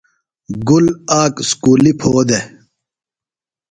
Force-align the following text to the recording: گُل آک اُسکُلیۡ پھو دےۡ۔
گُل 0.67 0.85
آک 1.21 1.35
اُسکُلیۡ 1.43 1.97
پھو 1.99 2.11
دےۡ۔ 2.27 2.45